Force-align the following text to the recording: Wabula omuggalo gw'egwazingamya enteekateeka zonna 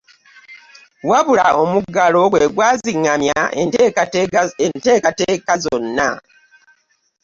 Wabula 1.09 1.45
omuggalo 1.61 2.21
gw'egwazingamya 2.31 3.39
enteekateeka 4.65 5.53
zonna 5.63 6.09